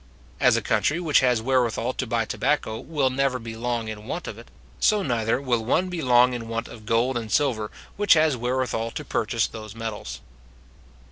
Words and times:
As 0.39 0.57
a 0.57 0.63
country 0.63 0.99
which 0.99 1.19
has 1.19 1.43
wherewithal 1.43 1.93
to 1.93 2.07
buy 2.07 2.25
tobacco 2.25 2.79
will 2.79 3.11
never 3.11 3.37
be 3.37 3.55
long 3.55 3.87
in 3.87 4.07
want 4.07 4.27
of 4.27 4.39
it, 4.39 4.47
so 4.79 5.03
neither 5.03 5.39
will 5.39 5.63
one 5.63 5.89
be 5.89 6.01
long 6.01 6.33
in 6.33 6.47
want 6.47 6.67
of 6.67 6.87
gold 6.87 7.17
and 7.19 7.31
silver 7.31 7.69
which 7.97 8.15
has 8.15 8.35
wherewithal 8.35 8.89
to 8.89 9.05
purchase 9.05 9.45
those 9.45 9.75
metals. 9.75 10.19